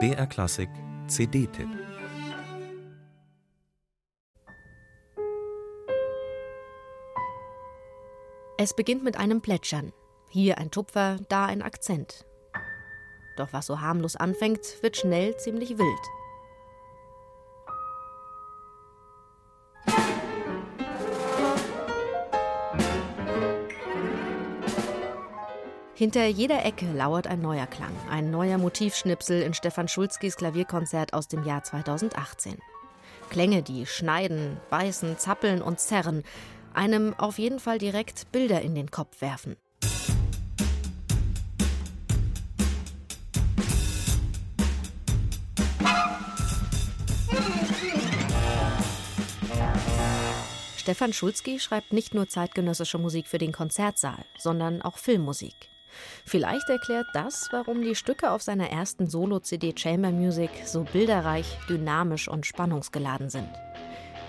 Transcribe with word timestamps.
BR 0.00 0.26
Klassik 0.26 0.68
CD-Tipp 1.06 1.68
Es 8.58 8.74
beginnt 8.74 9.04
mit 9.04 9.16
einem 9.16 9.40
Plätschern. 9.40 9.92
Hier 10.28 10.58
ein 10.58 10.72
Tupfer, 10.72 11.18
da 11.28 11.46
ein 11.46 11.62
Akzent. 11.62 12.26
Doch 13.36 13.52
was 13.52 13.66
so 13.66 13.80
harmlos 13.80 14.16
anfängt, 14.16 14.82
wird 14.82 14.96
schnell 14.96 15.36
ziemlich 15.36 15.78
wild. 15.78 16.23
Hinter 25.96 26.26
jeder 26.26 26.64
Ecke 26.64 26.90
lauert 26.92 27.28
ein 27.28 27.40
neuer 27.40 27.68
Klang, 27.68 27.94
ein 28.10 28.32
neuer 28.32 28.58
Motivschnipsel 28.58 29.42
in 29.42 29.54
Stefan 29.54 29.86
Schulzkis 29.86 30.34
Klavierkonzert 30.36 31.14
aus 31.14 31.28
dem 31.28 31.44
Jahr 31.44 31.62
2018. 31.62 32.58
Klänge, 33.30 33.62
die 33.62 33.86
schneiden, 33.86 34.56
beißen, 34.70 35.18
zappeln 35.18 35.62
und 35.62 35.78
zerren, 35.78 36.24
einem 36.72 37.14
auf 37.14 37.38
jeden 37.38 37.60
Fall 37.60 37.78
direkt 37.78 38.32
Bilder 38.32 38.60
in 38.60 38.74
den 38.74 38.90
Kopf 38.90 39.20
werfen. 39.20 39.54
Stefan 50.76 51.12
Schulzki 51.12 51.60
schreibt 51.60 51.92
nicht 51.92 52.14
nur 52.14 52.28
zeitgenössische 52.28 52.98
Musik 52.98 53.28
für 53.28 53.38
den 53.38 53.52
Konzertsaal, 53.52 54.24
sondern 54.36 54.82
auch 54.82 54.98
Filmmusik. 54.98 55.54
Vielleicht 56.24 56.68
erklärt 56.68 57.06
das, 57.12 57.48
warum 57.50 57.82
die 57.82 57.94
Stücke 57.94 58.30
auf 58.30 58.42
seiner 58.42 58.70
ersten 58.70 59.08
Solo-CD 59.08 59.74
Chamber 59.76 60.10
Music 60.10 60.50
so 60.64 60.84
bilderreich, 60.84 61.58
dynamisch 61.68 62.28
und 62.28 62.46
spannungsgeladen 62.46 63.30
sind. 63.30 63.50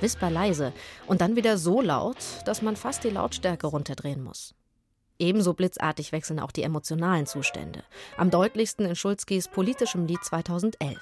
Whisper 0.00 0.30
leise 0.30 0.72
und 1.06 1.20
dann 1.20 1.36
wieder 1.36 1.58
so 1.58 1.80
laut, 1.80 2.18
dass 2.44 2.62
man 2.62 2.76
fast 2.76 3.04
die 3.04 3.10
Lautstärke 3.10 3.66
runterdrehen 3.66 4.22
muss. 4.22 4.54
Ebenso 5.18 5.54
blitzartig 5.54 6.12
wechseln 6.12 6.38
auch 6.38 6.52
die 6.52 6.62
emotionalen 6.62 7.26
Zustände. 7.26 7.82
Am 8.16 8.30
deutlichsten 8.30 8.86
in 8.86 8.94
Schulzkis 8.94 9.48
politischem 9.48 10.06
Lied 10.06 10.22
2011. 10.24 10.96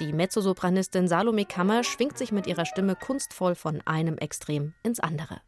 Die 0.00 0.12
Mezzosopranistin 0.12 1.08
Salome 1.08 1.46
Kammer 1.46 1.84
schwingt 1.84 2.18
sich 2.18 2.32
mit 2.32 2.46
ihrer 2.46 2.66
Stimme 2.66 2.96
kunstvoll 2.96 3.54
von 3.54 3.80
einem 3.86 4.18
Extrem 4.18 4.74
ins 4.82 5.00
andere. 5.00 5.40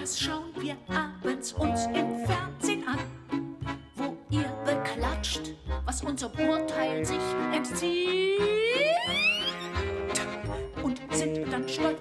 Das 0.00 0.20
schauen 0.20 0.52
wir 0.60 0.76
abends 0.88 1.52
uns 1.52 1.86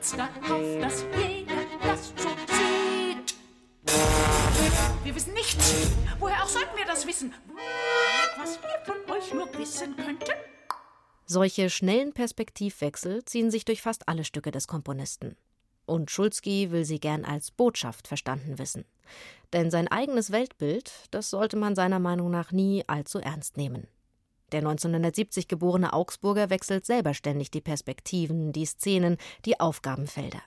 stolz 0.07 0.15
darauf, 0.15 0.79
dass 0.81 1.05
jeder 1.19 1.55
das 1.81 2.13
so 2.15 2.29
sieht. 2.53 3.35
Wir 5.03 5.15
wissen 5.15 5.33
nichts. 5.33 5.91
Woher 6.19 6.43
auch 6.43 6.47
sollten 6.47 6.77
wir 6.77 6.85
das 6.85 7.05
wissen? 7.05 7.33
Was 8.37 8.59
wir 8.61 8.93
von 8.93 9.15
euch 9.15 9.33
nur 9.33 9.47
wissen 9.57 9.95
könnten? 9.95 10.31
Solche 11.25 11.69
schnellen 11.69 12.13
Perspektivwechsel 12.13 13.25
ziehen 13.25 13.51
sich 13.51 13.65
durch 13.65 13.81
fast 13.81 14.07
alle 14.07 14.23
Stücke 14.23 14.51
des 14.51 14.67
Komponisten. 14.67 15.35
Und 15.85 16.11
Schulzki 16.11 16.71
will 16.71 16.85
sie 16.85 16.99
gern 16.99 17.25
als 17.25 17.51
Botschaft 17.51 18.07
verstanden 18.07 18.57
wissen. 18.59 18.85
Denn 19.53 19.71
sein 19.71 19.87
eigenes 19.87 20.31
Weltbild, 20.31 20.91
das 21.11 21.29
sollte 21.29 21.55
man 21.55 21.75
seiner 21.75 21.99
Meinung 21.99 22.29
nach 22.29 22.51
nie 22.51 22.83
allzu 22.87 23.19
ernst 23.19 23.55
nehmen. 23.55 23.87
Der 24.53 24.59
1970 24.59 25.49
geborene 25.49 25.91
Augsburger 25.91 26.49
wechselt 26.49 26.85
selber 26.85 27.13
ständig 27.13 27.51
die 27.51 27.59
Perspektiven, 27.59 28.53
die 28.53 28.65
Szenen, 28.65 29.17
die 29.43 29.59
Aufgabenfelder. 29.59 30.41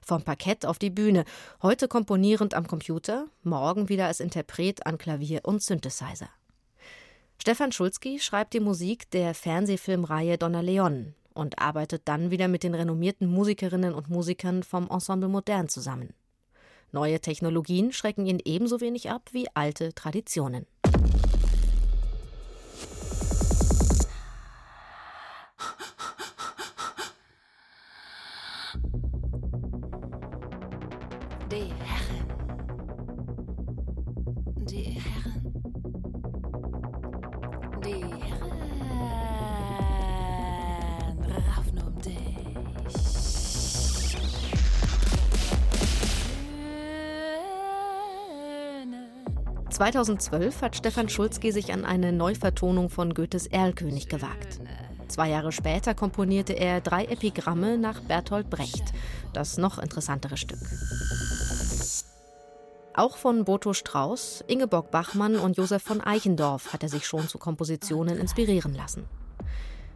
Vom 0.00 0.22
Parkett 0.22 0.64
auf 0.64 0.78
die 0.78 0.90
Bühne, 0.90 1.24
heute 1.60 1.86
komponierend 1.86 2.54
am 2.54 2.66
Computer, 2.66 3.26
morgen 3.42 3.88
wieder 3.90 4.06
als 4.06 4.20
Interpret 4.20 4.86
an 4.86 4.96
Klavier 4.96 5.40
und 5.44 5.62
Synthesizer. 5.62 6.30
Stefan 7.40 7.72
Schulzki 7.72 8.18
schreibt 8.20 8.54
die 8.54 8.60
Musik 8.60 9.10
der 9.10 9.34
Fernsehfilmreihe 9.34 10.38
Donna 10.38 10.60
Leon 10.60 11.14
und 11.34 11.58
arbeitet 11.58 12.02
dann 12.06 12.30
wieder 12.30 12.48
mit 12.48 12.62
den 12.62 12.74
renommierten 12.74 13.28
Musikerinnen 13.28 13.94
und 13.94 14.08
Musikern 14.08 14.62
vom 14.62 14.88
Ensemble 14.88 15.28
Modern 15.28 15.68
zusammen. 15.68 16.14
Neue 16.90 17.20
Technologien 17.20 17.92
schrecken 17.92 18.26
ihn 18.26 18.40
ebenso 18.44 18.80
wenig 18.80 19.10
ab 19.10 19.28
wie 19.32 19.46
alte 19.54 19.94
Traditionen. 19.94 20.66
Die 31.52 31.70
Herren. 31.84 32.26
Die 34.64 34.84
Herren. 34.84 35.52
Die 37.84 38.04
Herren. 38.24 38.50
Raffen 41.28 41.78
um 41.86 41.98
dich. 41.98 42.14
2012 49.68 50.62
hat 50.62 50.76
Stefan 50.76 51.10
Schulzki 51.10 51.52
sich 51.52 51.74
an 51.74 51.84
eine 51.84 52.14
Neuvertonung 52.14 52.88
von 52.88 53.12
Goethes 53.12 53.46
Erlkönig 53.46 54.08
gewagt. 54.08 54.58
Zwei 55.08 55.28
Jahre 55.28 55.52
später 55.52 55.92
komponierte 55.92 56.54
er 56.54 56.80
drei 56.80 57.04
Epigramme 57.04 57.76
nach 57.76 58.00
Bertolt 58.00 58.48
Brecht, 58.48 58.94
das 59.34 59.58
noch 59.58 59.78
interessantere 59.78 60.38
Stück. 60.38 60.60
Auch 62.94 63.16
von 63.16 63.44
Boto 63.44 63.72
Strauß, 63.72 64.44
Ingeborg 64.48 64.90
Bachmann 64.90 65.36
und 65.36 65.56
Josef 65.56 65.82
von 65.82 66.02
Eichendorff 66.02 66.74
hat 66.74 66.82
er 66.82 66.90
sich 66.90 67.06
schon 67.06 67.26
zu 67.26 67.38
Kompositionen 67.38 68.18
inspirieren 68.18 68.74
lassen. 68.74 69.04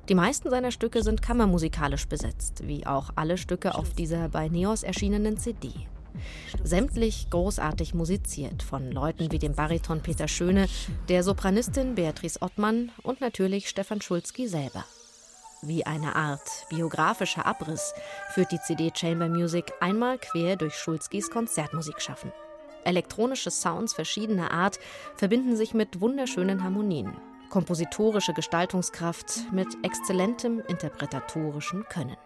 Die 0.08 0.14
meisten 0.14 0.48
seiner 0.48 0.70
Stücke 0.70 1.02
sind 1.02 1.20
kammermusikalisch 1.20 2.06
besetzt, 2.06 2.66
wie 2.66 2.86
auch 2.86 3.10
alle 3.16 3.36
Stücke 3.36 3.74
auf 3.74 3.92
dieser 3.92 4.30
bei 4.30 4.48
Neos 4.48 4.82
erschienenen 4.82 5.36
CD. 5.36 5.72
Sämtlich 6.64 7.28
großartig 7.28 7.92
musiziert 7.92 8.62
von 8.62 8.90
Leuten 8.90 9.30
wie 9.30 9.38
dem 9.38 9.54
Bariton 9.54 10.00
Peter 10.00 10.28
Schöne, 10.28 10.66
der 11.10 11.22
Sopranistin 11.22 11.96
Beatrice 11.96 12.40
Ottmann 12.40 12.92
und 13.02 13.20
natürlich 13.20 13.68
Stefan 13.68 14.00
Schulzki 14.00 14.48
selber. 14.48 14.84
Wie 15.60 15.84
eine 15.84 16.16
Art 16.16 16.66
biografischer 16.70 17.44
Abriss 17.44 17.92
führt 18.30 18.52
die 18.52 18.60
CD 18.60 18.90
Chamber 18.94 19.28
Music 19.28 19.72
einmal 19.80 20.16
quer 20.16 20.56
durch 20.56 20.76
Schulzkis 20.76 21.30
Konzertmusik 21.30 22.00
schaffen. 22.00 22.32
Elektronische 22.86 23.50
Sounds 23.50 23.92
verschiedener 23.92 24.50
Art 24.50 24.78
verbinden 25.16 25.56
sich 25.56 25.74
mit 25.74 26.00
wunderschönen 26.00 26.62
Harmonien, 26.62 27.16
kompositorische 27.50 28.32
Gestaltungskraft 28.32 29.52
mit 29.52 29.68
exzellentem 29.82 30.62
interpretatorischen 30.68 31.84
Können. 31.88 32.16